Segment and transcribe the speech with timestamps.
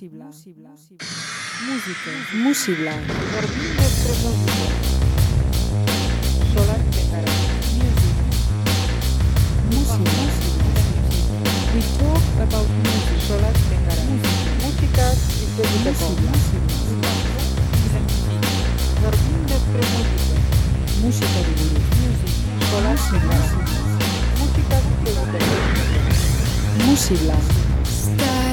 [0.00, 0.70] Música.
[1.66, 2.10] Música.
[2.34, 2.92] Música.
[6.54, 6.80] Solar
[11.74, 13.18] We talk about music.
[13.26, 13.54] Solar
[14.62, 15.50] Música y
[15.82, 16.22] Música
[21.02, 21.42] Música
[24.46, 24.78] Música
[26.86, 28.47] Música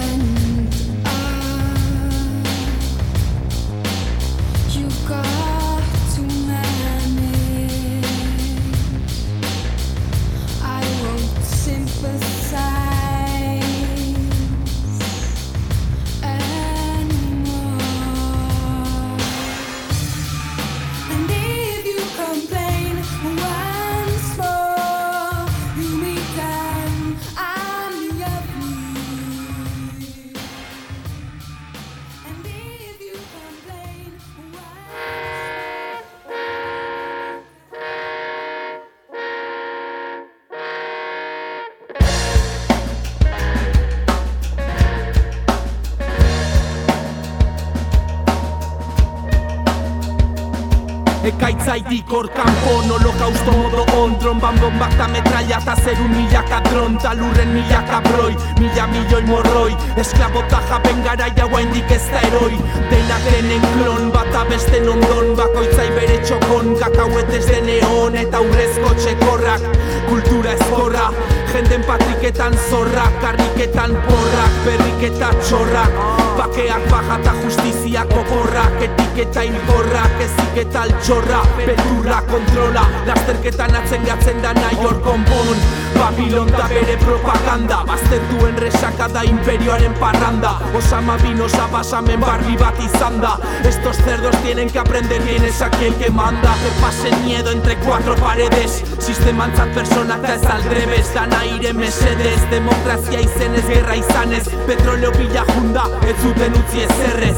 [51.76, 57.12] Ekaitzaitik hor kanpon holokausto modo on Tromban bombak ta metralla ta zerun milaka dron Ta
[57.14, 59.76] lurren milaka broi, mila milioi morroi.
[59.98, 62.56] Esklabota japen gara jauaindik ez da eroi.
[62.90, 69.68] Denak denen klon, bata besten ondon Bakoitzai bere txokon, kakauet ez deneon Eta urrezko txekorrak,
[70.08, 71.10] kultura ezkorra.
[71.52, 80.60] Jenden patriketan zorrak, karriketan porrak Berriketa txorrak, bakeak baja ta justiziak oborrak Etiketa hilkorrak, ezik
[80.66, 85.60] eta altxorra Beldurra kontrola, lasterketan atzen gatzen da nahi hor konpon.
[85.96, 90.56] Babilon da bere propaganda Baztertuen resaka da imperioaren parranda.
[90.76, 93.38] Osama bin osa basamen barri bat izan da.
[93.64, 96.56] Estos cerdos tienen que aprender bien es aquel que manda.
[96.64, 98.84] Que pasen miedo entre cuatro paredes.
[99.00, 105.86] Sistemantzat persona eta ez aldrebes Dan aire mesedez Demokrazia izenez, gerra izanez Petroleo bila junda,
[106.08, 107.38] ez zuten utzi ezerrez.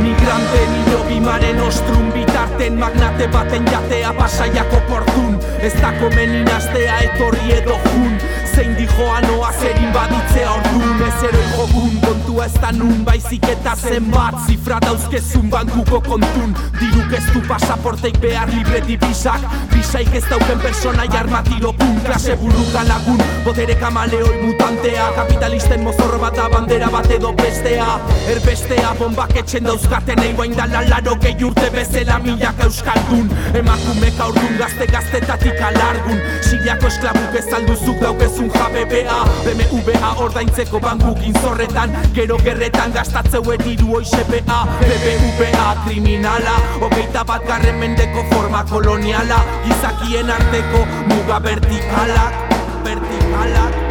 [0.00, 5.36] Migrante nilo bimaren ostrum bitarten Magnate baten jatea pasaiako portun.
[5.60, 8.16] Ez da komeni nastea etorri edo jun
[8.58, 13.76] Zein dijoa noa zerin baditzea ordun Ez eroi jokun kontua ez da nun Baizik eta
[13.78, 16.56] zenbat zifra dauzkezun bankuko kontun.
[16.80, 22.82] Diruk ez du pasaporteik behar libre dibisak Bisaik ez dauken persona jarmatilo pun Klase burruka
[22.88, 27.86] lagun, botere kamaleoi mutantea Kapitalisten mozorro bat bandera bat edo bestea.
[28.32, 33.30] Erbestea bombak etxen dauzkaten Eibain dala laro gehi urte bezala milaka euskaldun.
[33.54, 36.20] Emakumeka urdun gazte gaztetatik alargun.
[36.42, 41.96] Siriako esklabuk ez alduzuk daukezun jabe bea BMWa ordaintzeko bankukin zorretan.
[42.14, 46.56] Gero gerretan gastatzeuen hiru OISPA BBVA kriminala.
[46.80, 49.42] Hogeita bat garren mendeko forma koloniala.
[49.66, 52.34] Gizakien arteko muga Vertikalak
[52.84, 53.87] Vertikalak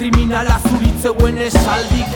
[0.00, 2.09] kriminala zuritzeuen esaldik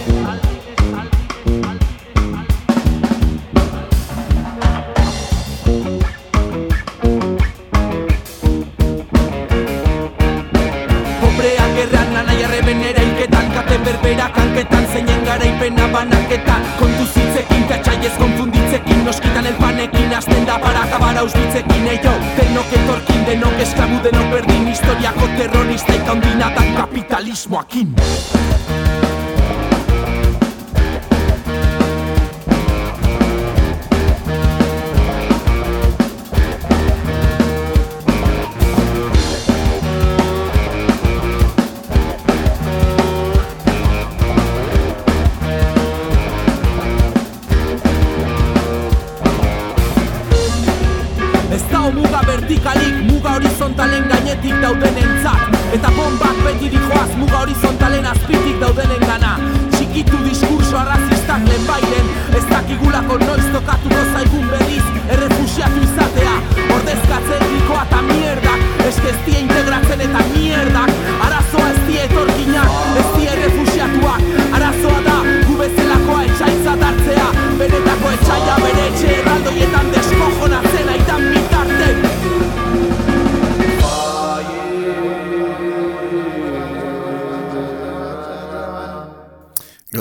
[53.55, 59.37] horizontalen gainetik dauden entzat Eta bombak beti dijoaz muga horizontalen azpitik daudenen gana
[59.77, 64.83] Txikitu diskurso arrazistak lehen Ez dakigulako noiz tokatuko zaigun berriz
[65.15, 66.35] Errefusiatu izatea.
[66.75, 68.63] Ordezkatzen dikoa eta mierdak.
[68.89, 70.91] Ez que ez die integratzen eta mierdak.
[71.27, 77.29] Arazoa ez die etorkinak, ez die errefusiatuak Arazoa da, gu bezalakoa etxaitza dartzea.
[77.61, 80.64] Benetako etxaia bere etxe erraldoietan deskojonatzen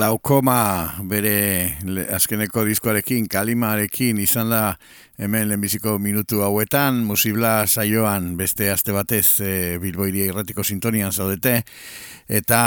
[0.04, 1.78] Glaukoma bere
[2.12, 4.74] azkeneko diskoarekin, kalimarekin izan da
[5.16, 11.54] hemen lehenbiziko minutu hauetan, musibla saioan beste aste batez e, Bilboiria irratiko sintonian zaudete,
[12.28, 12.60] eta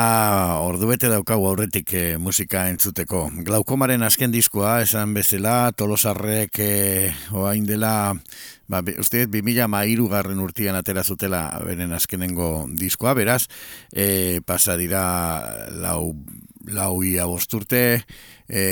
[0.65, 3.27] ordu bete daukagu aurretik e, musika entzuteko.
[3.45, 6.73] Glaukomaren azken diskoa, esan bezala, tolosarrek e,
[7.37, 7.93] oain dela
[8.67, 13.45] Ba, uste dut, 2000 garren urtian atera zutela beren azkenengo diskoa, beraz,
[13.95, 15.05] e, pasa dira
[15.71, 16.11] lau,
[16.67, 18.03] lau ia bosturte,
[18.47, 18.63] e,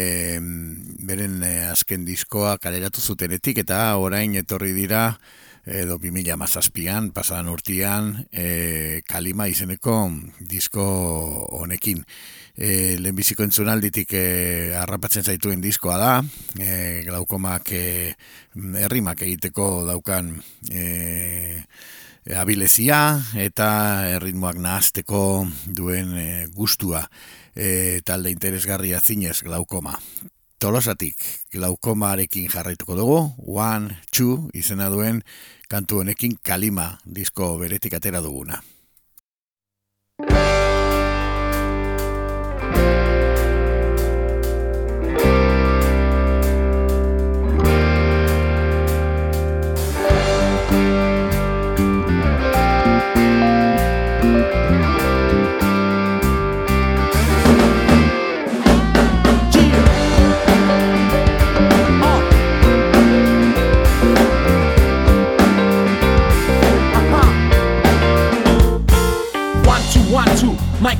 [1.08, 5.18] beren e, azken diskoa kaleratu zutenetik, eta orain etorri dira,
[5.66, 9.98] edo 2000 mazazpian, pasadan urtian, e, kalima izeneko
[10.40, 10.86] disko
[11.58, 12.04] honekin.
[12.56, 14.26] E, lehenbiziko entzunalditik e,
[14.78, 16.14] harrapatzen zaituen diskoa da,
[16.60, 17.86] e, glaukomak e,
[18.86, 20.36] herrimak egiteko daukan
[20.72, 21.64] e,
[22.34, 23.00] abilezia
[23.38, 23.68] eta
[24.16, 25.24] erritmoak nahazteko
[25.68, 27.04] duen e, gustua
[27.56, 29.98] e, talde interesgarria zinez glaukoma.
[30.60, 31.16] Tolosatik
[31.52, 35.24] glaukomarekin jarraituko dugu, One, Two izena duen
[35.70, 38.62] kantu honekin kalima disko beretik atera duguna.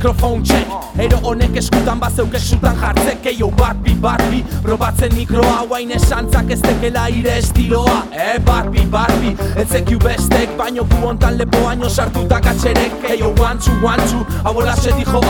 [0.06, 0.68] Microphone check.
[1.02, 6.52] Ero honek eskutan bazeuk eskutan jartzek Eio bat bi, bat bi, probatzen mikroa Guain esantzak
[6.54, 8.04] ez tekela ire estiloa.
[8.14, 13.34] E, bat bi, bat bi, etzekiu bestek Baino gu hontan lepo baino sartuta katxerek Eio
[13.42, 15.22] one, two, one, two, hau se dijo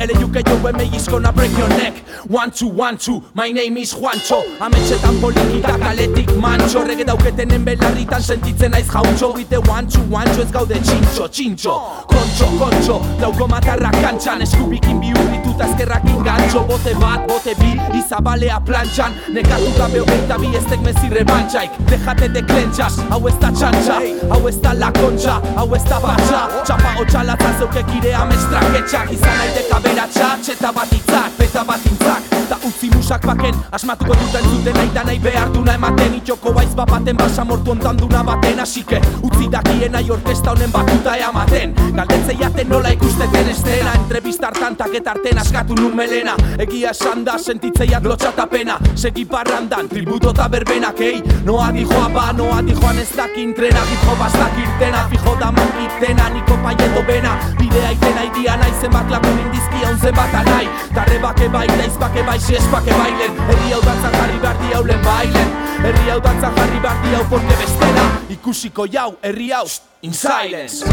[0.00, 1.94] a Di ere juke jo eme gizkona break your neck?
[2.28, 4.42] One, two, one, two, my name is Juancho.
[4.60, 6.84] Ametxetan politika kaletik mancho.
[6.84, 9.32] Rege dauketenen belarritan sentitzen naiz jauntxo.
[9.34, 11.74] Bite one, two, one, two, ez gaude txintxo, txintxo.
[12.08, 19.14] Kontxo, kontxo, lauko matarrak kantxan Eskubikin bihurrituta ezkerrakin gantxo Bote bat, bote bi, izabalea plantxan.
[19.32, 24.00] Nekatu gabe hogeita bi eztek mezi rebantxaik Dejate de klentzas, hau ez da txantxa.
[24.30, 26.44] Hau ez da la kontxa, hau ez da batxa.
[26.64, 32.36] Txapa hotxalatza zeukek ire amestraketxak Izan naiteka beratxa, txeta bat itzak, beta bat intzak.
[32.48, 36.14] Da utzi musak baken, asmatuko duten zuten nahi da nahi behar duna ematen.
[36.20, 38.60] Itxoko baiz bat baten basa mortu ontan duna baten.
[38.64, 43.92] Asike, utzi dakien nahi orkesta honen batuta eamaten Galdetzei jaten nola ikusteten estena.
[44.00, 50.32] Entrevistar tantak eta arten askatu nun melena Egia esan da sentitzeiat lotxatapena Segi parrandan, tributo
[50.34, 51.22] eta berbenak, ei.
[51.44, 53.84] Noa dijoa ba, noa dijoan ez dakin trena.
[53.90, 59.38] Dijo bastak irtena, fijo da mankitena Niko paieto bena, bidea itena idia nahi Zenbat lagun
[59.78, 63.36] indizkia un zenbat anai Tarrebake bai, daizpake bai, siespake bailen.
[63.48, 65.52] Herri hau dantzan jarri behar di haulen bailen.
[65.82, 68.08] Herri hau dantzan jarri behar di hau porque bestela.
[68.28, 69.66] Ikusiko jau, herri hau,
[70.02, 70.84] in silence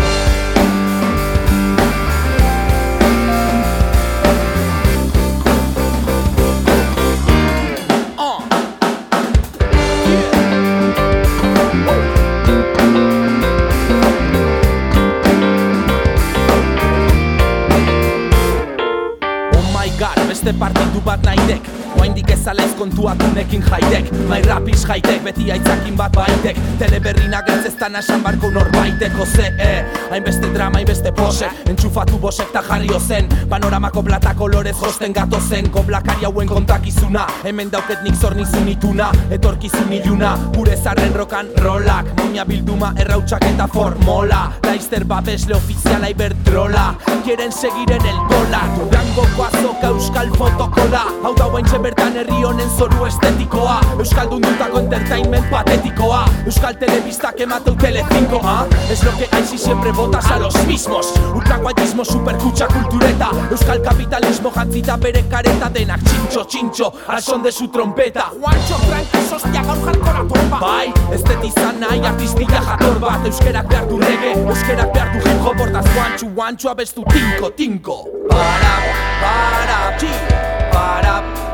[20.46, 24.12] beste parte du bat nahi Oaindik ezalez kontua tunekin jaitek?
[24.30, 29.86] My rapis jaitek, beti aitzakin bat baitek Teleberrina gertzeztan esan barko norbaiteko ze eh?
[30.12, 31.50] Hainbeste drama, hainbeste pose.
[31.70, 33.30] Entxufatu bosek ta jarri ozen.
[33.50, 37.28] Panoramako plata kolorez josten gato zen Koblakari hauen kontakizuna.
[37.44, 42.12] Hemen dauket nik zornizun ituna Etorkizun iluna Gure zarren rokan rolak.
[42.20, 44.52] Moña bilduma errautsak eta formola.
[44.66, 51.06] Laizter babesle ofiziala ibertrola Quieren seguir en el dólar Durangoko azoka euskal fotokola.
[51.24, 53.78] Hau da guaintxe bertan herri honen zoru estetikoa.
[54.00, 56.24] Euskal dundutako entertainment patetikoa.
[56.50, 58.66] Euskal telebistak emateu telecinco ah?
[58.90, 61.14] Es lo que hay si siempre votas a los mismos.
[61.36, 63.30] Ultraguayismo, superkutxa kultureta.
[63.52, 66.02] Euskal kapitalismo jantzita bere kareta Denak.
[66.06, 68.32] Txintxo, txintxo, al son de su trompeta.
[68.40, 73.26] Juancho, tranqui, hostia, gaur jarkora torba Bai, estetizan nahi artistia jator bat.
[73.30, 75.66] Euskerak behar du rege, euskerak behar du hip hop.
[75.66, 78.04] Hortaz guantxu, guantxu abestu tinko, tinko.
[78.30, 78.78] Para,
[79.22, 80.16] para, para,
[80.74, 81.45] para,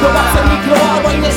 [0.00, 1.32] Zobaczcie mi kloa, bo nie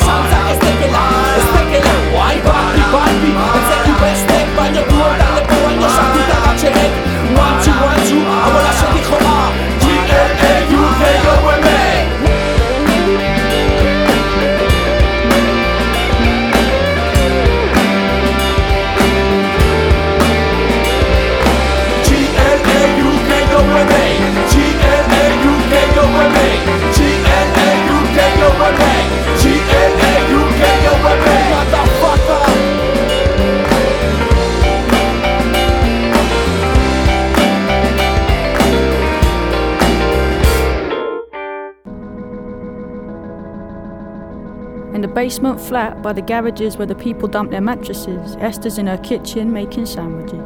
[45.32, 49.50] basement flat by the garages where the people dump their mattresses, Esther's in her kitchen
[49.50, 50.44] making sandwiches.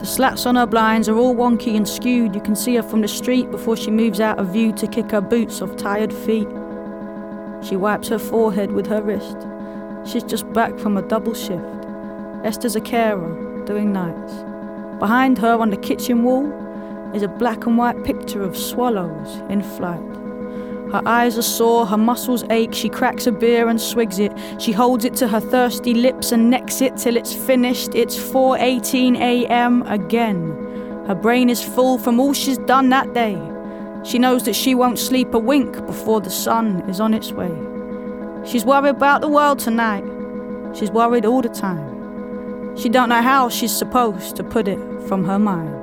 [0.00, 2.34] The slats on her blinds are all wonky and skewed.
[2.34, 5.12] You can see her from the street before she moves out of view to kick
[5.12, 6.48] her boots off tired feet.
[7.62, 9.36] She wipes her forehead with her wrist.
[10.04, 11.86] She's just back from a double shift.
[12.42, 14.32] Esther's a carer, doing nights.
[14.98, 16.50] Behind her on the kitchen wall
[17.14, 20.27] is a black and white picture of swallows in flight.
[20.92, 22.72] Her eyes are sore, her muscles ache.
[22.72, 24.32] She cracks a beer and swigs it.
[24.58, 27.94] She holds it to her thirsty lips and necks it till it's finished.
[27.94, 29.82] It's 4:18 a.m.
[29.82, 31.04] again.
[31.06, 33.38] Her brain is full from all she's done that day.
[34.02, 37.52] She knows that she won't sleep a wink before the sun is on its way.
[38.44, 40.04] She's worried about the world tonight.
[40.74, 42.76] She's worried all the time.
[42.76, 44.78] She don't know how she's supposed to put it
[45.08, 45.77] from her mind.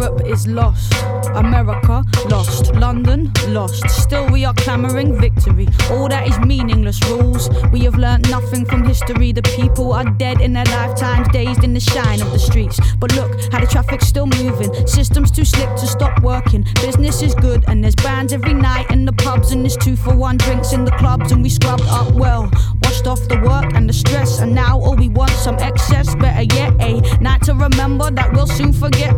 [0.00, 1.19] Europe is lost.
[1.34, 2.74] America lost.
[2.74, 3.88] London lost.
[3.90, 5.68] Still, we are clamoring victory.
[5.90, 7.48] All that is meaningless rules.
[7.72, 9.32] We have learnt nothing from history.
[9.32, 12.78] The people are dead in their lifetimes, dazed in the shine of the streets.
[12.98, 14.86] But look how the traffic's still moving.
[14.86, 16.66] Systems too slick to stop working.
[16.82, 20.14] Business is good, and there's bands every night in the pubs, and there's two for
[20.14, 22.50] one drinks in the clubs, and we scrubbed up well.
[22.82, 26.14] Washed off the work and the stress, and now all we want some excess.
[26.16, 29.14] Better yet, a night to remember that we'll soon forget.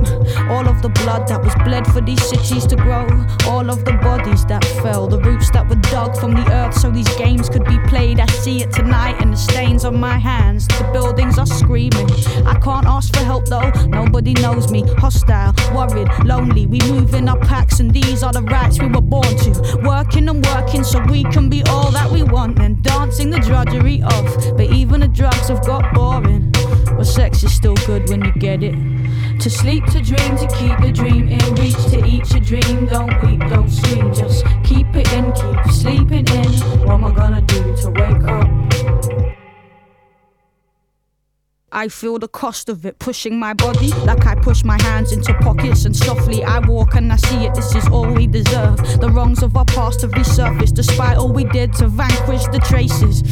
[0.50, 3.06] All of the blood that was bled for these cities to grow,
[3.46, 6.90] all of the bodies that fell, the roots that were dug from the earth so
[6.90, 8.20] these games could be played.
[8.20, 10.66] I see it tonight in the stains on my hands.
[10.68, 12.10] The buildings are screaming.
[12.46, 14.82] I can't ask for help though, nobody knows me.
[14.98, 16.66] Hostile, worried, lonely.
[16.66, 19.80] We move in our packs, and these are the rights we were born to.
[19.82, 24.02] Working and working so we can be all that we want, and dancing the drudgery
[24.02, 24.56] off.
[24.56, 26.51] But even the drugs have got boring.
[27.02, 28.76] But sex is still good when you get it.
[29.40, 32.86] To sleep, to dream, to keep the dream in reach, to eat your dream.
[32.86, 36.52] Don't weep, don't scream, just keep it in, keep sleeping in.
[36.86, 39.11] What am I gonna do to wake up?
[41.74, 45.32] I feel the cost of it pushing my body like I push my hands into
[45.40, 47.54] pockets and softly I walk and I see it.
[47.54, 48.76] This is all we deserve.
[49.00, 53.22] The wrongs of our past have resurfaced despite all we did to vanquish the traces.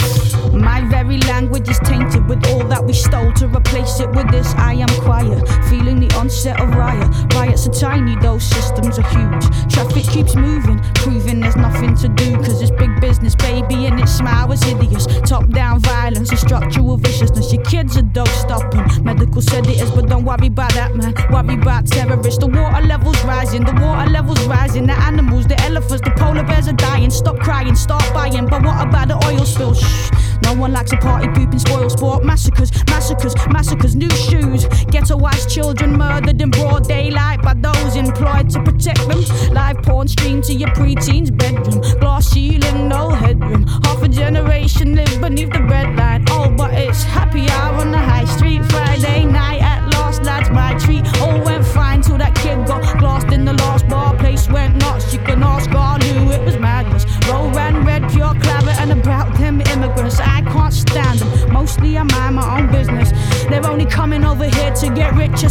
[0.54, 4.54] My very language is tainted with all that we stole to replace it with this.
[4.54, 7.09] I am quiet, feeling the onset of riot.
[7.35, 9.70] Riots are tiny, those systems are huge.
[9.70, 12.37] Traffic keeps moving, proving there's nothing to do.
[12.37, 15.06] Cause it's big business, baby, and its smile was hideous.
[15.28, 17.52] Top down violence structural viciousness.
[17.52, 19.04] Your kids are dosed stopping.
[19.04, 21.14] Medical said it is, but don't worry about that, man.
[21.30, 22.38] Worry about terrorists.
[22.38, 24.87] The water level's rising, the water level's rising.
[24.87, 27.10] The animals, the elephants, the polar bears are dying.
[27.10, 28.46] Stop crying, start buying.
[28.46, 29.75] But what about the oil spill?
[29.75, 30.10] Shh.
[30.42, 32.25] No one likes a party pooping spoil sport.
[32.25, 33.94] Massacres, massacres, massacres.
[33.94, 34.64] New shoes.
[34.90, 39.22] Ghettoized children murdered in broad daylight by those employed to protect them.
[39.52, 41.80] Live porn streamed to your preteen's bedroom.
[42.00, 43.66] Glass ceiling, no headroom.
[43.84, 46.25] Half a generation live beneath the red line.
[46.30, 47.84] Oh, but it's happy hour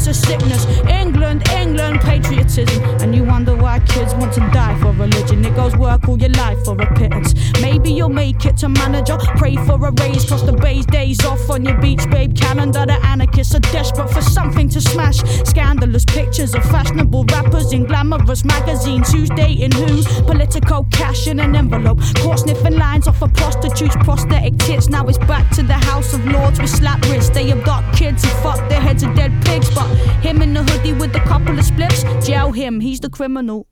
[0.09, 0.65] a sickness.
[0.89, 2.83] England, England, patriotism.
[3.01, 4.68] And you wonder why kids want to die
[4.99, 5.43] religion.
[5.45, 7.33] It goes work all your life for a pittance.
[7.61, 9.17] Maybe you'll make it to manager.
[9.37, 12.85] Pray for a raise, cross the bay's days off on your beach, babe calendar.
[12.85, 15.19] The anarchists are desperate for something to smash.
[15.47, 19.11] Scandalous pictures of fashionable rappers in glamorous magazines.
[19.11, 20.03] Who's dating who?
[20.25, 21.99] Political cash in an envelope.
[22.17, 24.89] Caught sniffing lines off of prostitutes, prosthetic tits.
[24.89, 27.29] Now it's back to the House of Lords with slap wrists.
[27.29, 29.73] They abduct kids and fuck their heads of dead pigs.
[29.73, 29.87] But
[30.25, 33.67] him in the hoodie with a couple of spliffs, jail him, he's the criminal.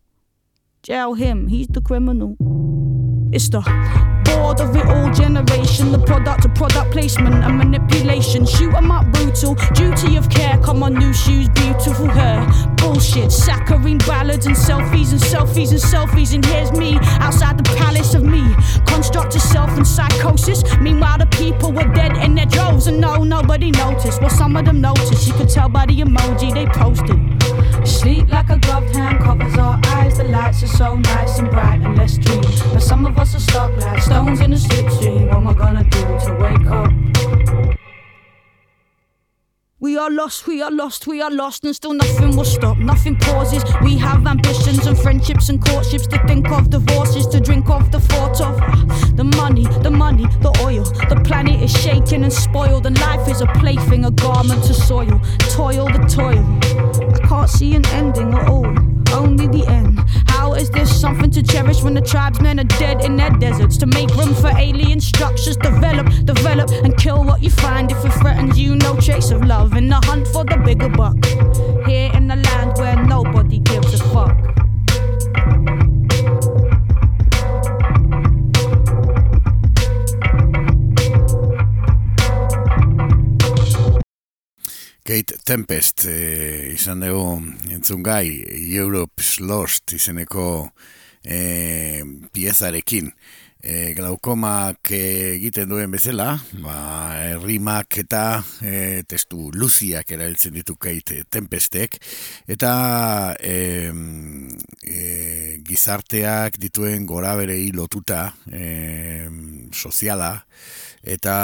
[0.88, 2.38] Jail him, he's the criminal.
[3.34, 3.60] It's the
[4.24, 8.46] bored of it all generation, the product of product placement and manipulation.
[8.46, 10.58] Shoot 'em up brutal, duty of care.
[10.63, 12.39] Come on, new shoes, beautiful hair.
[12.77, 16.34] Bullshit, saccharine ballads and selfies and selfies and selfies.
[16.34, 18.44] And here's me outside the palace of me.
[18.86, 20.63] Construct of self and psychosis.
[20.79, 24.22] Meanwhile, the people were dead in their droves, and no, nobody noticed.
[24.22, 25.27] Well, some of them noticed.
[25.27, 27.20] You could tell by the emoji they posted.
[27.88, 30.17] Sleep like a gloved hand covers our eyes.
[30.17, 32.41] The lights are so nice and bright and let's dream.
[32.74, 35.27] But some of us are stuck like stones in a slipstream.
[35.27, 36.91] What am I gonna do to wake up?
[39.79, 43.15] We are lost, we are lost, we are lost, and still nothing will stop, nothing
[43.15, 43.63] pauses.
[43.84, 48.00] We have ambitions and friendships and courtships to think of, divorces to drink of, the
[48.00, 48.26] thought
[51.88, 55.22] shaken and spoiled, and life is a plaything, a garment to soil.
[55.56, 56.44] Toil, the toil.
[57.15, 58.67] I can't see an ending at all,
[59.13, 59.98] only the end.
[60.27, 63.77] How is this something to cherish when the tribesmen are dead in their deserts?
[63.77, 68.14] To make room for alien structures, develop, develop, and kill what you find if it
[68.20, 68.75] threatens you.
[68.75, 71.18] No trace of love in the hunt for the bigger buck.
[71.88, 72.56] Here in the land
[85.07, 87.37] Kate Tempest e, izan dugu
[87.72, 88.27] entzun gai
[88.75, 90.48] Europe's Lost izeneko
[91.24, 92.03] e,
[92.35, 93.13] piezarekin.
[93.57, 96.75] E, glaukomak egiten duen bezala, ba,
[97.39, 98.22] rimak eta
[98.59, 98.74] e,
[99.07, 101.98] testu luziak erabiltzen ditu Kate Tempestek,
[102.51, 102.74] eta
[103.39, 103.55] e,
[104.83, 105.00] e,
[105.67, 109.31] gizarteak dituen gora berei lotuta e,
[109.72, 110.35] soziala,
[111.03, 111.36] eta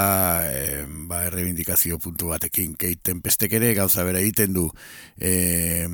[0.49, 2.75] e, ba, errebindikazio puntu batekin.
[2.79, 4.67] Keiten pestek ere gauza bera egiten du.
[5.17, 5.87] E,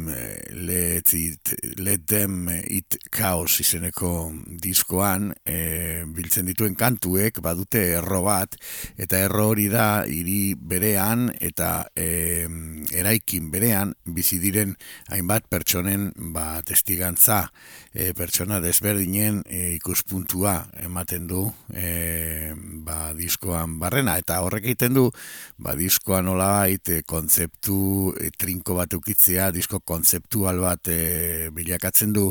[0.53, 8.55] let, it, let them it chaos izeneko diskoan e, biltzen dituen kantuek badute erro bat.
[8.97, 12.47] Eta erro hori da hiri berean eta e,
[12.95, 14.75] eraikin berean bizi diren
[15.09, 17.45] hainbat pertsonen ba, testigantza
[17.93, 22.53] e, pertsona desberdinen e, ikuspuntua ematen du e,
[22.85, 23.11] ba,
[23.49, 25.09] diskoan barrena eta horrek egiten du
[25.57, 32.29] ba, diskoa nola bait kontzeptu e, trinko bat ukitzea disko kontzeptual bat e, bilakatzen du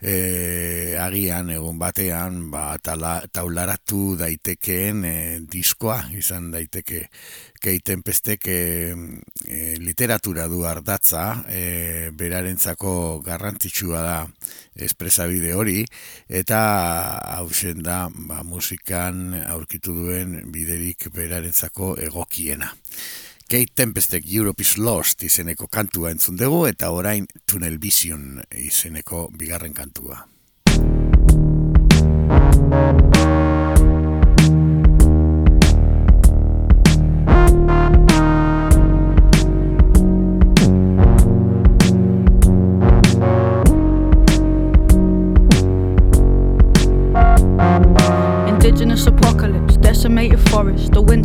[0.00, 5.16] e, agian egun batean ba, tala, taularatu daitekeen e,
[5.48, 7.06] diskoa izan daiteke
[7.60, 8.56] keiten pestek e,
[9.46, 14.18] e, literatura du ardatza e, berarentzako garrantzitsua da
[14.80, 15.84] espresabide hori
[16.26, 16.60] eta
[17.36, 22.72] hausen da ba, musikan aurkitu duen biderik berarentzako egokiena.
[23.50, 29.74] Kate Tempestek Europe is Lost izeneko kantua entzun dugu eta orain Tunnel Vision izeneko bigarren
[29.74, 30.20] kantua.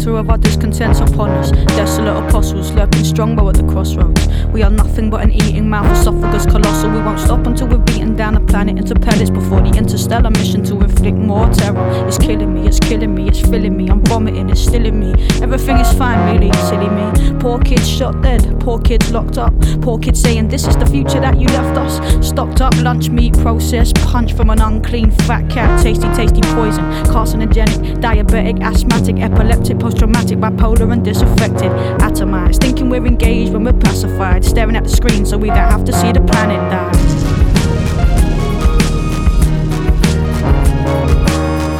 [0.05, 1.49] Shelter of our discontents upon us.
[1.75, 4.27] Desolate apostles lurking strongbow at the crossroads.
[4.53, 6.91] We are nothing but an eating mouth, esophagus colossal.
[6.91, 10.63] We won't stop until we've beaten down the planet into pellets before the interstellar mission
[10.65, 12.07] to inflict more terror.
[12.07, 13.89] It's killing me, it's killing me, it's filling me.
[13.89, 15.13] I'm vomiting, it's stilling me.
[15.41, 17.39] Everything is fine, really, silly me.
[17.39, 19.53] Poor kids shot dead, poor kids locked up.
[19.81, 21.95] Poor kids saying this is the future that you left us.
[22.25, 25.81] Stocked up lunch meat processed, punch from an unclean fat cat.
[25.81, 26.85] Tasty, tasty poison.
[27.05, 31.71] Carcinogenic, diabetic, asthmatic, epileptic, post traumatic, bipolar, and disaffected.
[31.99, 34.43] Atomized, thinking we're engaged when we're pacified.
[34.43, 36.91] Staring at the screen so we don't have to see the planet die.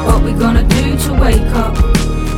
[0.05, 1.75] What we gonna do to wake up?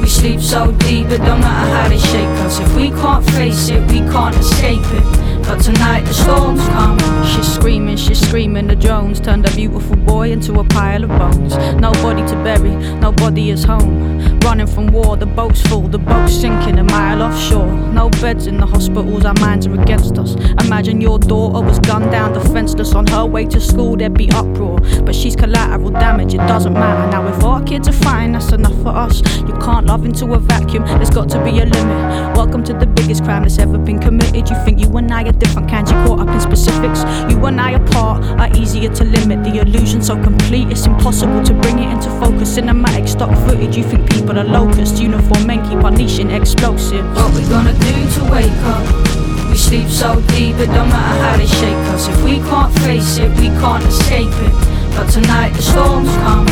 [0.02, 2.60] We sleep so deep, it don't matter how they shake us.
[2.60, 5.27] If we can't face it, we can't escape it.
[5.48, 7.00] But tonight the storms come.
[7.26, 8.68] She's screaming, she's screaming.
[8.68, 11.56] The drones turned a beautiful boy into a pile of bones.
[11.80, 14.40] Nobody to bury, nobody is home.
[14.42, 17.72] Running from war, the boat's full, the boat's sinking a mile offshore.
[17.92, 20.36] No beds in the hospitals, our minds are against us.
[20.66, 24.80] Imagine your daughter was gunned down defenseless on her way to school, there'd be uproar.
[25.04, 27.10] But she's collateral damage, it doesn't matter.
[27.12, 29.22] Now, if our kids are fine, that's enough for us.
[29.40, 32.38] You can't love into a vacuum, there's got to be a limit.
[32.38, 34.50] Welcome to the biggest crime that's ever been committed.
[34.50, 37.04] You think you and I are different kinds, you caught up in specifics.
[37.32, 39.44] You and I apart are easier to limit.
[39.44, 42.58] The illusion so complete, it's impossible to bring it into focus.
[42.58, 45.00] Cinematic stock footage, you think people are locusts.
[45.00, 47.08] Uniform men keep unleashing explosives.
[47.16, 49.50] What we gonna do to wake up?
[49.50, 52.08] We sleep so deep, it don't matter how they shake us.
[52.08, 54.67] If we can't face it, we can't escape it.
[54.98, 56.48] But tonight the storms come.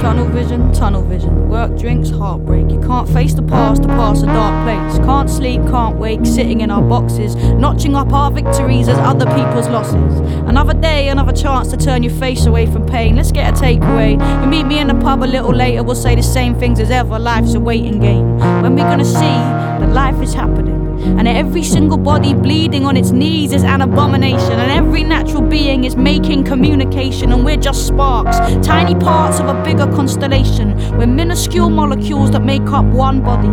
[0.00, 1.48] Tunnel vision, tunnel vision.
[1.48, 2.70] Work, drinks, heartbreak.
[2.70, 5.04] You can't face the past, the past a dark place.
[5.04, 9.68] Can't sleep, can't wake, sitting in our boxes, notching up our victories as other people's
[9.68, 10.20] losses.
[10.48, 13.16] Another day, another chance to turn your face away from pain.
[13.16, 14.12] Let's get a takeaway.
[14.40, 16.92] You meet me in the pub a little later, we'll say the same things as
[16.92, 17.18] ever.
[17.18, 18.38] Life's a waiting game.
[18.62, 20.79] When we gonna see that life is happening?
[21.00, 24.52] And every single body bleeding on its knees is an abomination.
[24.52, 27.32] And every natural being is making communication.
[27.32, 30.76] And we're just sparks, tiny parts of a bigger constellation.
[30.96, 33.48] We're minuscule molecules that make up one body.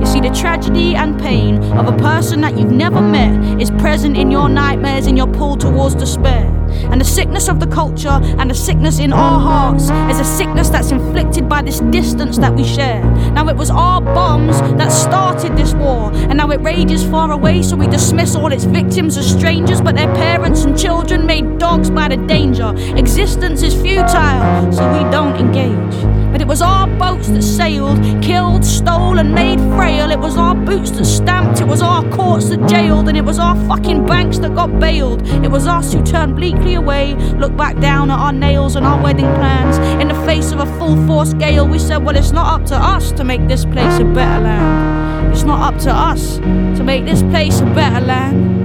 [0.00, 4.16] You see, the tragedy and pain of a person that you've never met is present
[4.16, 6.61] in your nightmares, in your pull towards despair.
[6.90, 10.68] And the sickness of the culture and the sickness in our hearts is a sickness
[10.68, 13.02] that's inflicted by this distance that we share.
[13.32, 17.62] Now, it was our bombs that started this war, and now it rages far away,
[17.62, 21.90] so we dismiss all its victims as strangers, but their parents and children made dogs
[21.90, 22.72] by the danger.
[22.96, 26.21] Existence is futile, so we don't engage.
[26.32, 30.10] But it was our boats that sailed, killed, stole, and made frail.
[30.10, 33.38] It was our boots that stamped, it was our courts that jailed, and it was
[33.38, 35.26] our fucking banks that got bailed.
[35.44, 39.02] It was us who turned bleakly away, looked back down at our nails and our
[39.02, 39.76] wedding plans.
[40.00, 42.76] In the face of a full force gale, we said, Well, it's not up to
[42.76, 45.32] us to make this place a better land.
[45.32, 48.61] It's not up to us to make this place a better land.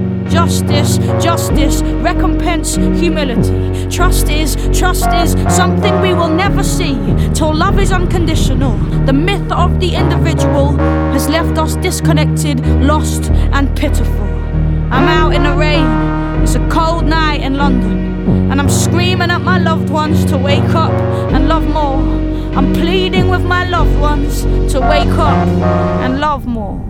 [0.48, 3.86] Justice, justice, recompense, humility.
[3.90, 6.94] Trust is, trust is something we will never see
[7.34, 8.74] till love is unconditional.
[9.04, 10.72] The myth of the individual
[11.12, 14.24] has left us disconnected, lost, and pitiful.
[14.90, 15.84] I'm out in the rain,
[16.42, 20.74] it's a cold night in London, and I'm screaming at my loved ones to wake
[20.74, 20.92] up
[21.30, 21.98] and love more.
[22.56, 25.46] I'm pleading with my loved ones to wake up
[26.00, 26.82] and love more.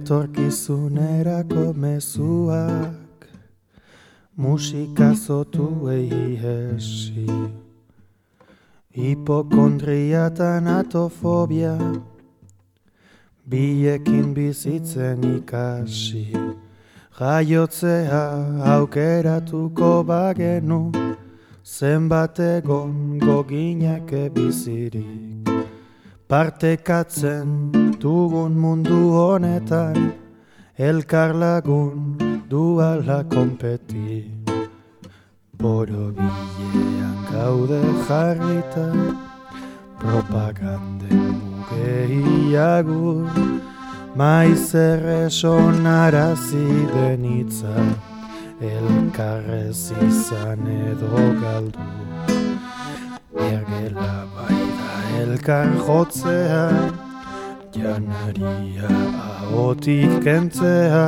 [0.00, 3.28] Etorkizunerako mezuak
[4.36, 5.84] musika zotu
[6.40, 7.26] hesi.
[8.96, 11.76] Hipokondria eta natofobia
[13.44, 16.32] Biekin bizitzen ikasi.
[17.20, 18.24] Jaiotzea
[18.72, 20.92] aukeratuko bagenu
[21.62, 25.44] Zenbat egon goginak bizirik
[26.26, 29.96] Partekatzen dugun mundu honetan
[30.78, 32.16] Elkar lagun
[32.48, 34.24] duala konpeti.
[35.58, 36.06] Boro
[37.30, 38.86] gaude jarrita
[40.00, 43.28] Propaganden mugeiagur
[44.16, 47.76] Maiz erreson arazi denitza
[48.60, 51.90] Elkarrez izan edo galdu.
[53.50, 56.64] Ergela bai da elkar jotzea
[57.72, 58.88] Janaria
[59.46, 61.06] ahotik kentzea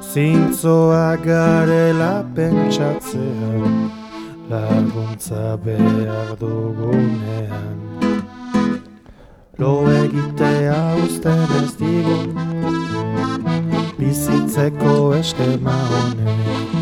[0.00, 3.60] Zintzoa garela pentsatzea
[4.48, 7.78] Laguntza behar dugunean.
[9.58, 12.32] Lo egitea usten ez digun
[13.98, 16.72] Bizitzeko eskema honek.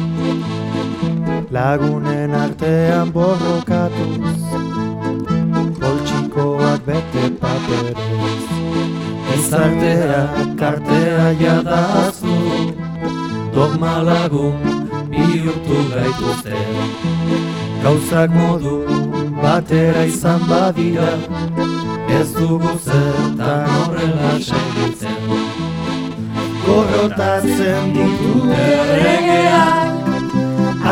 [1.51, 4.42] Lagunen artean borrokatuz
[6.87, 7.97] bete paperez
[9.35, 9.53] Ez.
[9.53, 10.23] Artea,
[10.57, 12.37] kartea jadazu.
[13.55, 14.57] Dogma lagun
[15.11, 16.57] bihurtu gaituzte
[17.83, 18.77] Gauzak modu
[19.43, 21.13] batera izan badira.
[22.21, 25.21] Ez dugu zertan horrela segitzen.
[26.67, 28.35] Gorrotatzen ditu
[28.69, 29.93] erregeak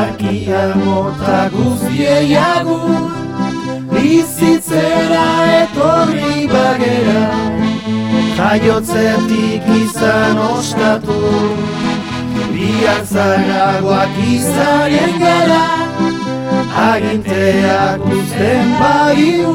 [0.02, 3.08] Arkia mota guztiei agur.
[3.92, 5.49] Bizitzera
[6.70, 7.22] bagera
[8.36, 11.18] Jaiotzetik izan ostatu.
[12.52, 15.64] Biak zaragoak izarien gara
[16.90, 19.54] Aginteak uzten bagiu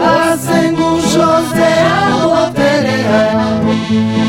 [0.00, 3.22] Bazen guzoztea boterea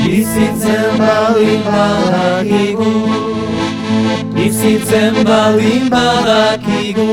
[0.05, 2.93] Bizitzen baldin badakigu.
[4.35, 7.11] Bizitzen baldin badakigu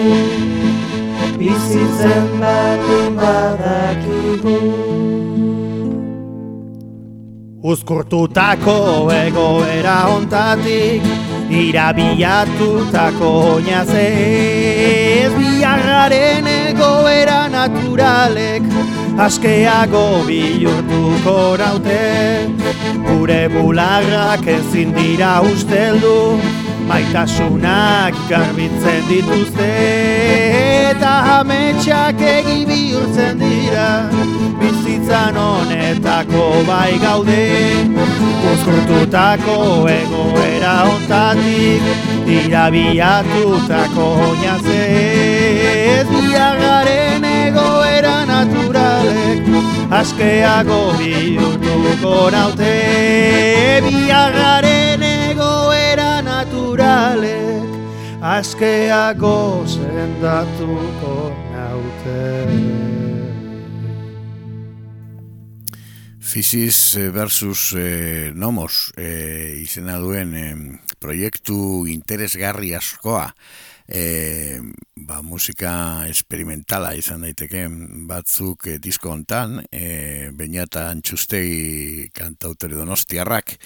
[1.38, 4.58] Bizitzen baldin badakigu.
[7.68, 8.74] Uzkurtutako
[9.12, 11.02] egoera hontatik
[11.60, 18.62] Irabiatutako oinazez Biarraren egoera naturalek
[19.26, 21.98] Askeago bihurtuko naute
[23.08, 26.16] Gure bularrak ezin dira usteldu
[26.88, 29.68] Maitasunak garbitzen dituzte
[30.90, 33.88] Eta ametsak egi bihurtzen dira.
[34.60, 37.44] Bizitzan honetako bai gaude
[38.52, 39.58] Uzkurtutako
[39.92, 41.82] egoera hontatik
[42.38, 49.52] Irabiatutako oinazez Biagaren egoera naturalek
[50.00, 52.74] Askeago bihurtuko naute.
[53.88, 55.07] Biagaren
[56.78, 62.22] naturalek Askeago sendatuko naute.
[66.20, 70.54] Fisis versus eh, Nomos eh, izena duen eh,
[71.00, 73.30] proiektu interesgarri askoa
[73.88, 74.60] eh,
[74.96, 77.64] ba, musika experimentala izan daiteke
[78.08, 83.56] batzuk eh, disko hontan eh, Beñata Antxustegi kantautore donostiarrak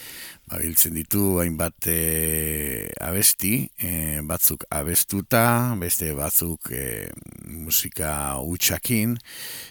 [0.53, 7.09] Babiltzen ditu hainbat e, abesti, e, batzuk abestuta, beste batzuk e,
[7.49, 9.15] musika utxakin,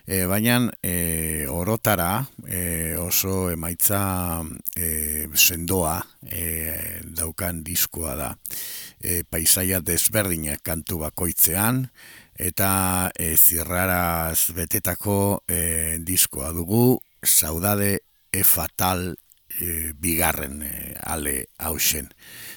[0.07, 4.01] e, baina e, orotara e, oso emaitza
[4.73, 8.31] e, sendoa e, daukan diskoa da.
[9.01, 9.83] E, paisaia
[10.41, 11.89] desberdinak kantu bakoitzean,
[12.35, 18.01] eta e, zirraraz betetako e, diskoa dugu, saudade
[18.31, 19.15] e fatal
[19.59, 22.09] e, bigarren e, ale hausen.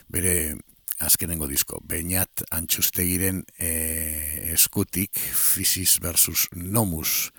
[0.09, 0.57] Bere
[1.01, 7.33] azkenengo disko, Beñat Antxustegiren e, eskutik Fisis versus Nomus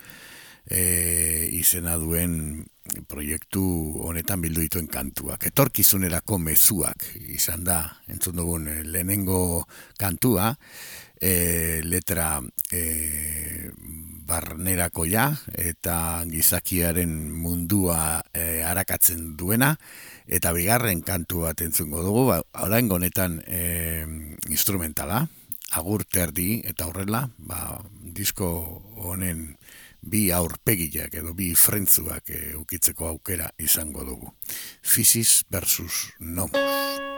[0.69, 2.67] e, izena duen
[3.09, 3.63] proiektu
[4.05, 5.47] honetan bildu dituen kantuak.
[5.49, 7.79] Etorkizunerako mezuak izan da,
[8.11, 9.65] entzun dugun lehenengo
[9.97, 10.53] kantua,
[11.19, 13.71] e, letra e,
[14.25, 19.75] barnerako ja, eta gizakiaren mundua e, arakatzen duena,
[20.25, 24.05] eta bigarren kantu bat entzungo dugu, ba, orain honetan e,
[24.49, 25.25] instrumentala,
[25.75, 27.79] agur terdi, eta horrela, ba,
[28.15, 28.49] disko
[29.01, 29.57] honen
[30.05, 34.31] bi aurpegiak edo bi frentzuak e, ukitzeko aukera izango dugu.
[34.81, 37.14] Fisis versus Nomus.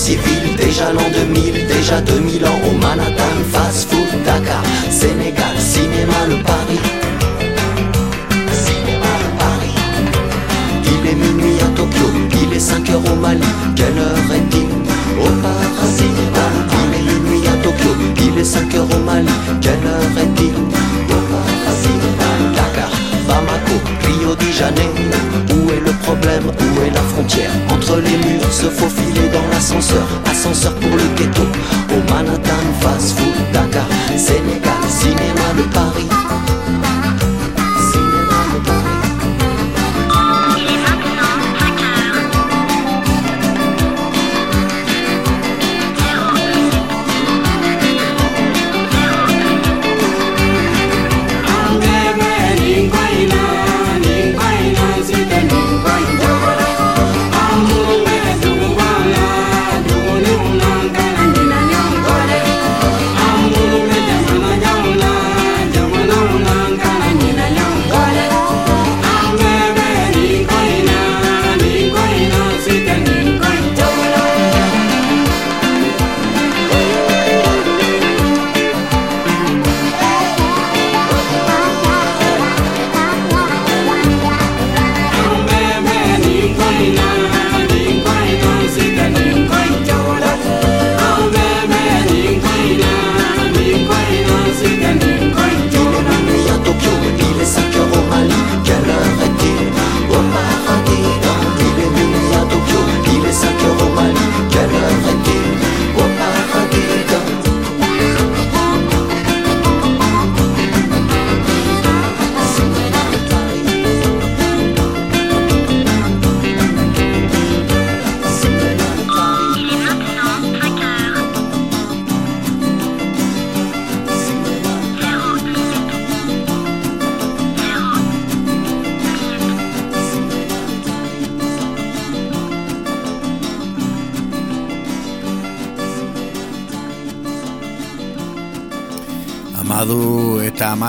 [0.00, 6.36] Civil, déjà l'an 2000, déjà 2000 ans, au Manhattan, fast food, Dakar, Sénégal, cinéma, le
[6.42, 6.80] Paris.
[8.64, 9.76] Cinéma, le Paris.
[10.92, 12.06] Il est minuit à Tokyo,
[12.42, 13.44] il est 5 heures au Mali,
[13.76, 14.70] quelle heure est-il?
[15.20, 16.12] Au paradis,
[16.80, 19.28] il est minuit à Tokyo, il est 5 heures au Mali,
[19.60, 20.54] quelle heure est-il?
[21.14, 21.20] Au
[23.30, 23.76] Bamako,
[24.06, 25.04] Rio de Janeiro,
[25.54, 27.52] où est le problème, où est la frontière?
[27.70, 31.42] Entre les murs, se faufiler dans l'ascenseur, ascenseur pour le ghetto,
[31.94, 36.08] au Manhattan, fast food, Dakar, Sénégal, cinéma, le Paris.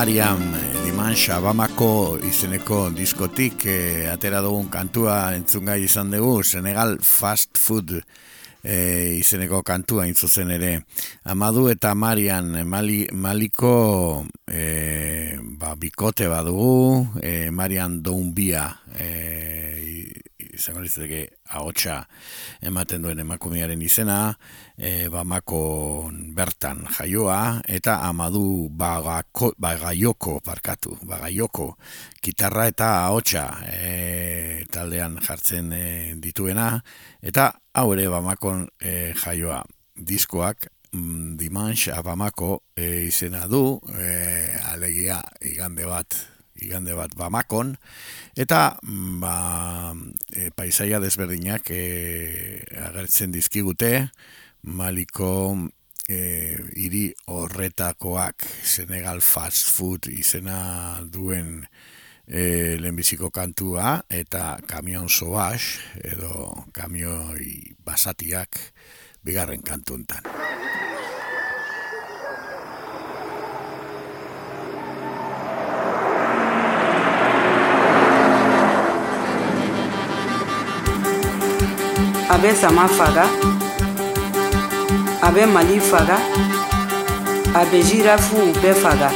[0.02, 7.60] Mariam eh, Dimanxa Bamako izeneko diskotik eh, atera dugun kantua entzungai izan dugu Senegal Fast
[7.62, 10.72] Food eh, izeneko kantua intzuzen ere.
[11.30, 18.66] Amadu eta Marian Mali, Maliko eh, ba, bikote badugu eh, Marian Doumbia
[18.98, 20.10] eh,
[20.62, 21.28] izango litzateke
[21.58, 22.02] ahotsa
[22.62, 24.34] ematen duen emakumearen izena,
[24.82, 31.76] e, Bamako bertan jaioa, eta Amadu bagako, Bagaioko, parkatu, Bagaioko,
[32.24, 35.86] gitarra eta ahotsa e, taldean jartzen e,
[36.18, 36.74] dituena,
[37.22, 39.62] eta hau ere Bamakon e, jaioa.
[40.02, 40.66] Diskoak,
[40.96, 46.18] mm, Dimanche a Bamako e, izena du, e, alegia igande bat
[46.62, 47.76] igande bat Bamakon,
[48.38, 49.36] eta mm, ba,
[50.34, 51.82] e, paisaia desberdinak e,
[52.90, 54.10] agertzen dizkigute,
[54.64, 55.58] Maliko
[56.10, 56.18] e,
[56.78, 61.64] hiri horretakoak Senegal Fast Food izena duen
[62.28, 68.62] e, lehenbiziko kantua, eta kamion soaz, edo kamioi basatiak,
[69.26, 70.30] bigarren kantuntan.
[82.32, 83.26] a bɛ sama faga
[85.22, 86.18] a bɛ mali faga
[87.60, 89.10] a bɛ zirafuw bɛɛ faga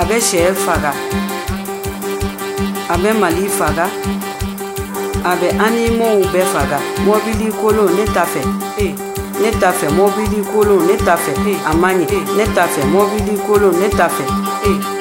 [0.00, 0.92] a bɛ sɛ faga
[2.92, 3.86] a bɛ mali faga
[5.24, 6.78] a bɛ animow bɛɛ faga.
[7.06, 8.42] Mɔbili kolon ne ta fɛ.
[8.78, 8.94] E
[9.40, 9.86] ne ta fɛ.
[9.96, 11.32] Mɔbili kolon ne ta fɛ.
[11.46, 12.82] E a man ɲi ne ta fɛ.
[12.92, 14.24] Mɔbili kolon ne ta fɛ.
[14.66, 14.91] E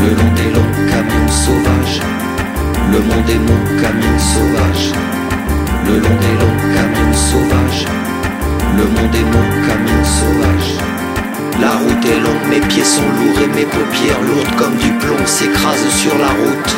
[0.00, 2.00] Le long des longs camions sauvages,
[2.92, 4.92] le monde est mon camion sauvage.
[5.86, 7.86] Le long des longs camions sauvages,
[8.76, 10.70] le monde est mon camion sauvage.
[11.60, 15.26] La route est longue, mes pieds sont lourds et mes paupières lourdes comme du plomb
[15.26, 16.72] s'écrasent sur la route.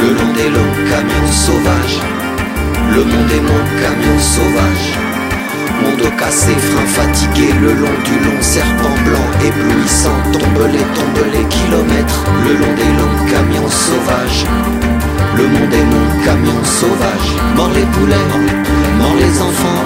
[0.00, 2.00] Le long des longs camions sauvages,
[2.94, 5.01] le monde est mon camion sauvage.
[5.82, 11.24] Mon dos cassé, frein fatigué, le long du long serpent blanc éblouissant, tombe les, tombe
[11.32, 14.46] les kilomètres, le long des longs camions sauvages.
[15.36, 17.28] Le monde est mon camion sauvage.
[17.56, 18.28] Mort les poulets,
[18.98, 19.84] mort les enfants,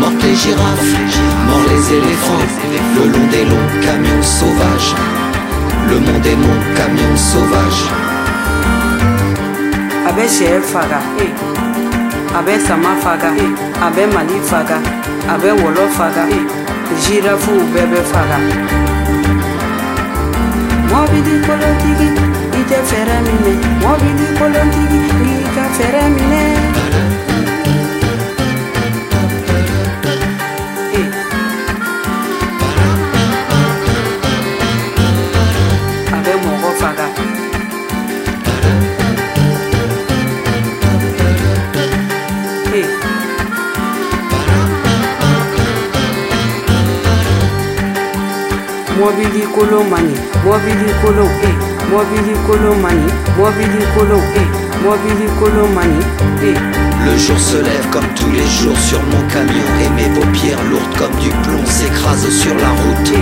[0.00, 0.92] mort les girafes,
[1.48, 2.46] mort les éléphants.
[2.96, 4.94] Le long des longs camions sauvages.
[5.88, 7.82] Le monde est mon camion sauvage.
[10.08, 11.32] a bɛ sɛ faga eh,
[12.38, 13.52] a bɛ sama faga eh,
[13.84, 14.78] a bɛ mali faga
[15.32, 16.24] a bɛ wɔlɔ faga.
[17.02, 18.38] Zirafuw bɛɛ bɛ faga.
[20.90, 22.08] Mɔbili kolotigi
[22.58, 23.52] i tɛ fɛrɛ minɛ
[23.82, 25.00] mɔbili kolotigi
[25.32, 26.75] i ka fɛrɛ minɛ
[49.06, 51.50] mɔbili kolon man ɲi mɔbili kolon e
[51.90, 54.44] mɔbili kolon man ɲi mɔbili kolon e
[54.82, 56.52] mɔbili kolon man ɲi e.
[57.06, 60.94] Le jour se lève comme tous les jours sur mon camion et mes paupières lourdes
[60.98, 63.12] comme du plomb s'écrasent sur la route.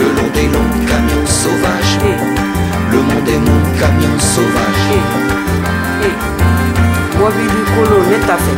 [0.00, 1.98] Le long des longs camions sauvages,
[2.92, 4.88] le monde est mon camion sauvage.
[6.06, 6.10] e
[7.18, 8.54] mɔbili kolon ne ta fɛ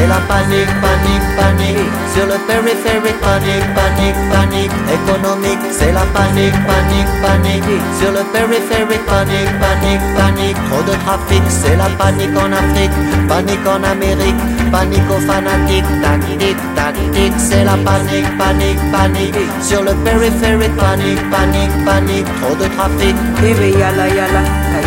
[0.00, 1.92] C'est la panique, panique, panique.
[2.14, 4.72] Sur le périphérique, panique, panique, panique.
[4.96, 7.82] Économique, c'est la panique, panique, panique.
[8.00, 10.56] Sur le périphérique, panique, panique, panique.
[10.70, 12.96] Trop de trafic, c'est la panique en Afrique.
[13.28, 14.40] Panique en Amérique,
[14.72, 15.84] panique aux fanatiques.
[16.00, 19.36] Tactique, tactique, c'est la panique, panique, panique.
[19.60, 22.28] Sur le périphérique, panique, panique, panique.
[22.40, 23.16] Trop de trafic.
[23.42, 24.42] Bɛ yala yala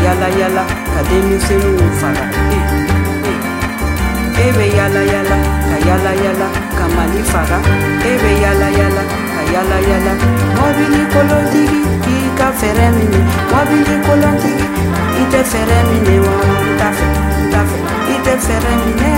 [0.05, 0.63] yala yala.
[0.93, 2.42] Ka denmisɛnninw faga e e
[4.47, 5.37] e bɛ yala yala
[5.69, 7.59] ka yala yala ka mali faga
[8.09, 9.03] e bɛ yala yala
[9.35, 10.13] ka yala yala.
[10.57, 13.19] Mɔbili kolontigi k'i ka fɛɛrɛ minɛ
[13.51, 14.67] mɔbili kolontigi
[15.21, 16.35] i tɛ fɛɛrɛ minɛ wa
[16.67, 17.07] n t'a fɛ
[17.41, 17.77] n t'a fɛ
[18.13, 19.09] i tɛ fɛɛrɛ minɛ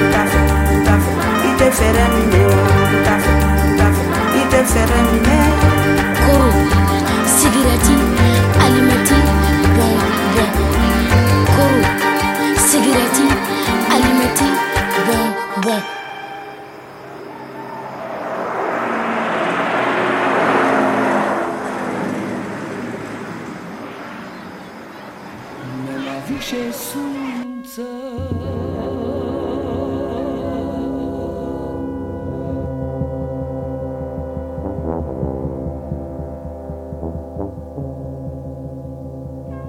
[0.00, 0.40] n t'a fɛ
[0.76, 1.12] n t'a fɛ
[1.48, 2.62] i tɛ fɛɛrɛ minɛ wa
[2.92, 3.32] n t'a fɛ
[3.68, 4.02] n t'a fɛ
[4.38, 5.36] i tɛ fɛɛrɛ minɛ.
[6.24, 6.48] koro
[7.36, 8.03] sigirɛti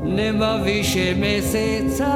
[0.03, 2.15] Nema više meseca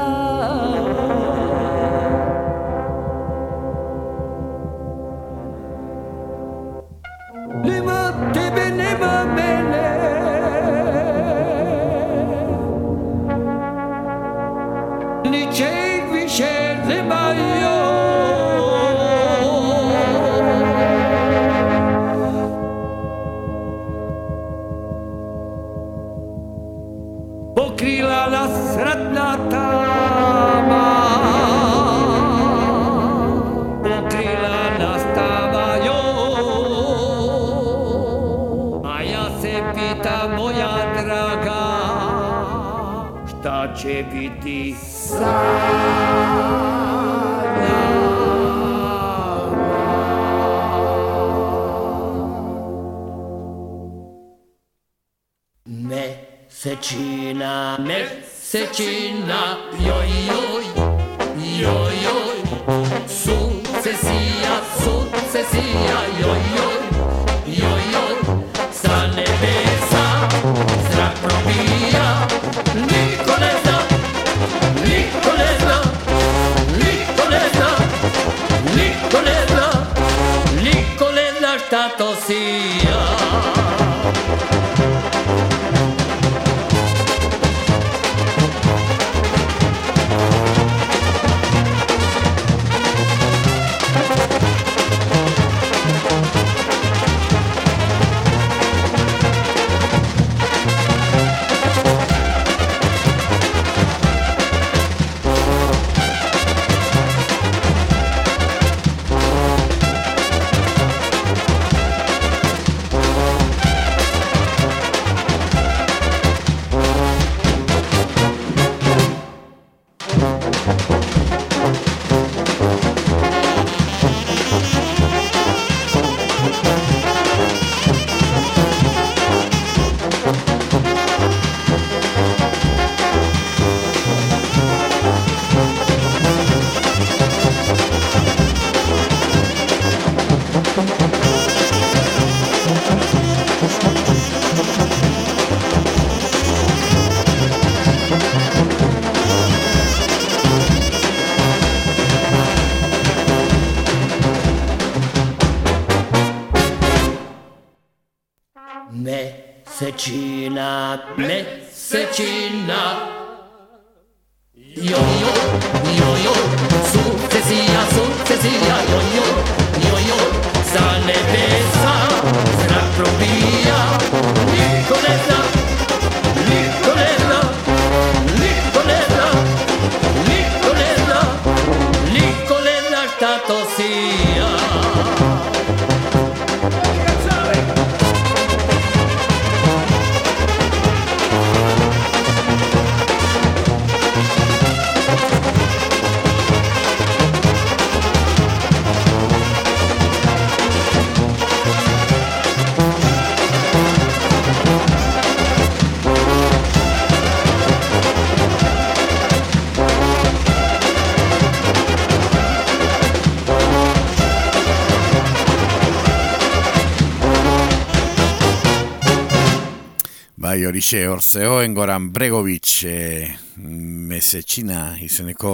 [220.69, 223.25] horixe, hor zegoen goran Bregovic e,
[223.57, 225.53] mesetxina izeneko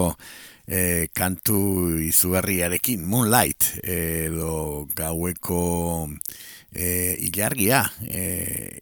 [0.68, 1.60] e, kantu
[2.04, 5.60] izugarriarekin, Moonlight, edo gaueko
[6.76, 8.26] e, ilargia e,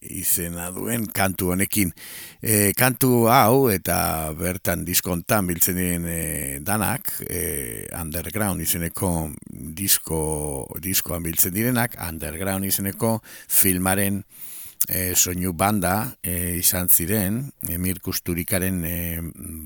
[0.09, 1.93] izena duen kantu honekin.
[2.41, 3.97] E, kantu hau eta
[4.39, 6.23] bertan diskontan biltzen diren e,
[6.65, 7.43] danak, e,
[7.99, 10.23] underground izeneko disko,
[10.81, 14.23] diskoan biltzen direnak, underground izeneko filmaren
[14.89, 18.97] e, soinu banda e, izan ziren, Emir Kusturikaren e,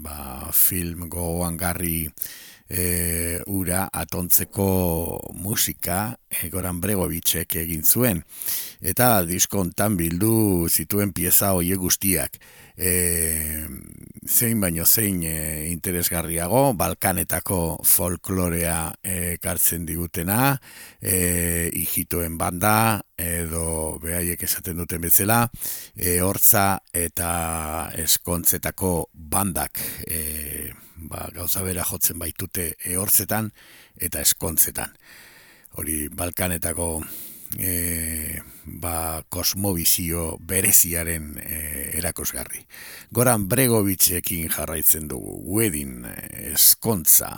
[0.03, 2.09] ba, film gogoangarri
[2.69, 4.67] e, ura atontzeko
[5.39, 8.23] musika e, Goran Bregovicek egin zuen.
[8.81, 12.37] Eta diskontan bildu zituen pieza hoie guztiak.
[12.77, 13.65] E,
[14.27, 20.59] zein baino zein e, interesgarriago, Balkanetako folklorea ekartzen digutena,
[21.01, 25.39] e, ijitoen banda, edo behaiek esaten duten bezala,
[25.95, 27.31] e, hortza eta
[27.97, 30.69] eskontzetako bandak e,
[31.09, 33.49] ba, gauza bera jotzen baitute ehortzetan
[33.97, 34.93] eta eskontzetan.
[35.77, 36.91] Hori Balkanetako
[37.55, 41.61] e, ba, kosmobizio bereziaren e,
[42.01, 42.65] erakosgarri.
[43.11, 46.03] Goran Bregovitzekin jarraitzen dugu, wedding
[46.51, 47.31] eskontza.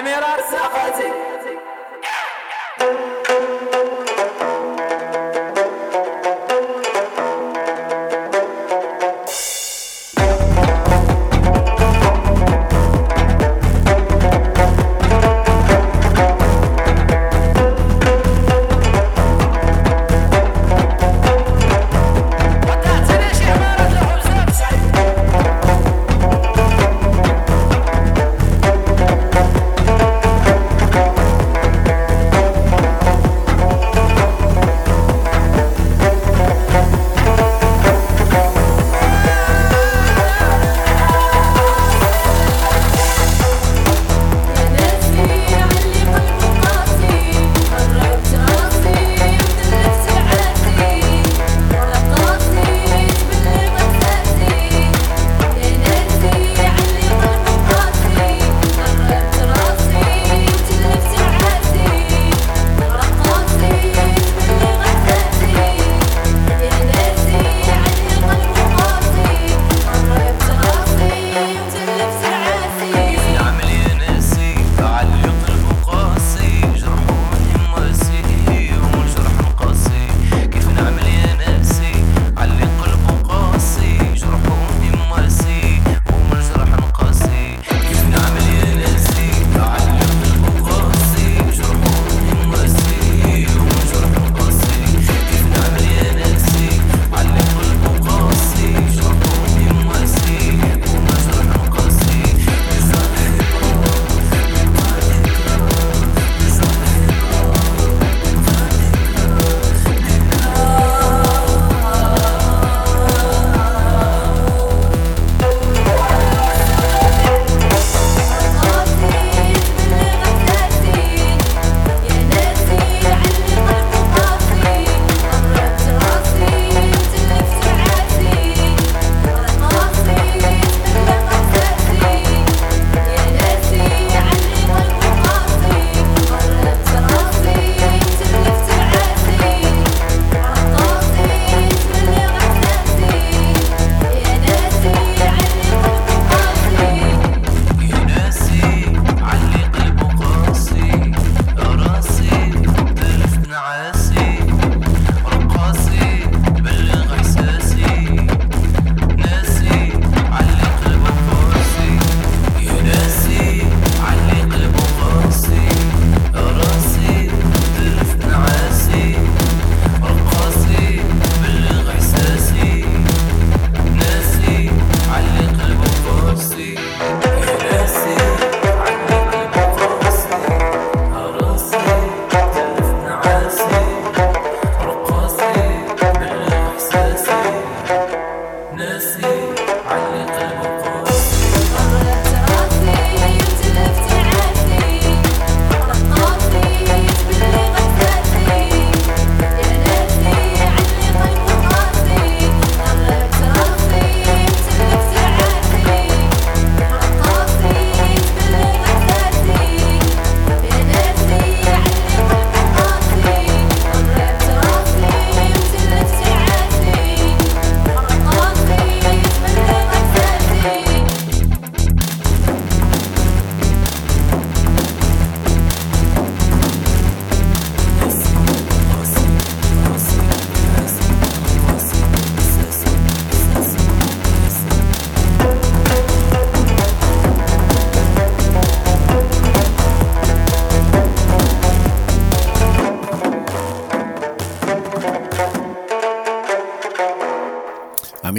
[0.00, 0.29] câmera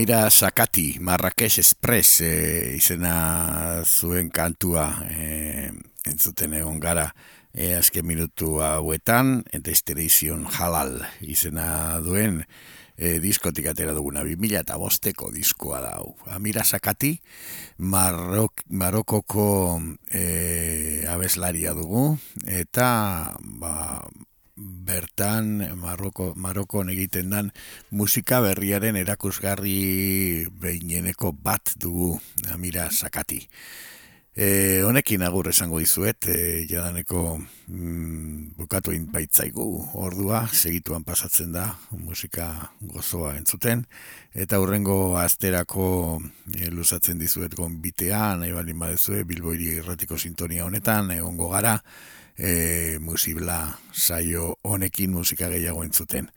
[0.01, 5.69] Amira Sakati, Marrakech Express e, izena zuen kantua e,
[6.09, 7.03] entzuten egon gara
[7.53, 12.41] e, azken minutu hauetan, Destination Halal izena duen
[12.97, 16.15] e, diskotik atera duguna, 2000 eta bosteko diskoa da hau.
[16.33, 17.19] Amira Sakati,
[17.77, 19.77] Marrok, Marokoko
[20.09, 22.15] e, abeslaria dugu,
[22.49, 24.01] eta ba,
[24.61, 27.51] bertan Marroko, Marokon egiten dan
[27.89, 32.13] musika berriaren erakusgarri behineneko bat dugu
[32.53, 33.47] amira sakati.
[34.31, 37.35] E, honekin agur esango dizuet, e, jadaneko
[37.67, 39.65] mm, bukatu inpaitzaigu
[39.99, 42.47] ordua, segituan pasatzen da musika
[42.79, 43.83] gozoa entzuten,
[44.31, 46.21] eta hurrengo asterako
[46.55, 51.75] e, luzatzen dizuet gonbitea, nahi bali badezue, bilboiri erratiko sintonia honetan, egongo gara,
[52.41, 56.31] e, musibla saio honekin musika gehiago entzuten.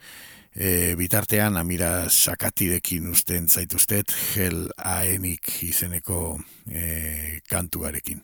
[0.55, 6.39] E, bitartean, amira sakatirekin usten zaituztet, gel aenik izeneko
[6.71, 8.23] e, kantuarekin.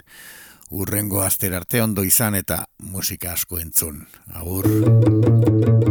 [0.71, 2.63] Urrengo aster arte ondo izan eta
[2.93, 4.05] musika asko entzun.
[4.39, 5.90] Agur.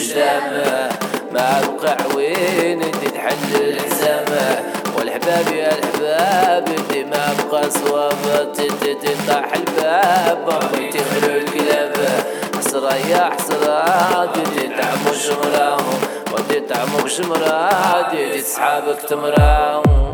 [0.00, 0.88] السلامة
[1.32, 4.62] ما وقع وين تنحل الحسامة
[4.98, 8.46] والحباب يا الحباب ديما بقى صوابة.
[9.02, 12.08] تطاح الباب وتخلو الكلابة
[12.58, 13.84] حسرة يا حسرة
[14.34, 15.98] انتي تعمو شمراهم
[16.32, 20.05] ودي تعمو شمراهم انتي صحابك تمراهم